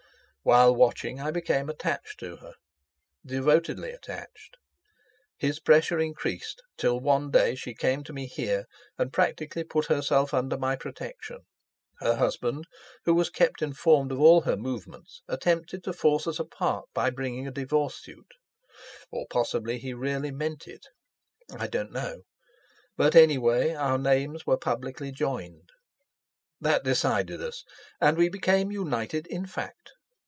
[0.43, 2.55] While watching, I became attached to her,
[3.23, 4.57] devotedly attached.
[5.37, 8.65] His pressure increased, till one day she came to me here
[8.97, 11.41] and practically put herself under my protection.
[11.99, 12.65] Her husband,
[13.05, 17.47] who was kept informed of all her movements, attempted to force us apart by bringing
[17.47, 18.31] a divorce suit,
[19.11, 20.87] or possibly he really meant it,
[21.55, 22.23] I don't know;
[22.97, 25.69] but anyway our names were publicly joined.
[26.59, 27.63] That decided us,
[28.01, 29.91] and we became united in fact.